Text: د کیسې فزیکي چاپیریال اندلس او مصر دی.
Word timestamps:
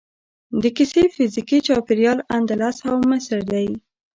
د 0.61 0.63
کیسې 0.77 1.03
فزیکي 1.15 1.59
چاپیریال 1.67 2.19
اندلس 2.35 2.77
او 2.89 2.97
مصر 3.11 3.39
دی. 3.51 3.67